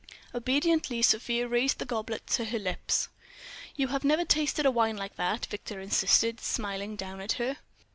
Obediently, 0.33 1.03
Sofia 1.03 1.47
raised 1.47 1.77
the 1.77 1.85
goblet 1.85 2.25
to 2.25 2.45
her 2.45 2.57
lips. 2.57 3.07
"You 3.75 3.89
have 3.89 4.03
never 4.03 4.25
tasted 4.25 4.65
a 4.65 4.71
wine 4.71 4.97
like 4.97 5.15
that," 5.17 5.45
Victor 5.45 5.79
insisted, 5.79 6.39
smiling 6.39 6.95
down 6.95 7.21
at 7.21 7.33
her. 7.33 7.57